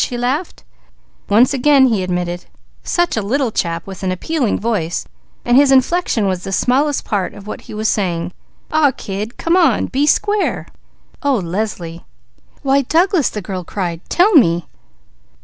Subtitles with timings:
[0.03, 0.63] she laughed.
[1.29, 2.45] "Once again," he admitted.
[2.81, 5.05] "Such a little chap, with an appealing voice,
[5.43, 8.33] while his inflection was the smallest part of what he was saying.
[8.71, 9.85] 'Aw kid, come on.
[9.85, 10.65] Be square!'
[11.21, 12.03] Oh Leslie!"
[12.63, 14.01] "Why Douglas!" the girl cried.
[14.09, 14.65] "Tell me!"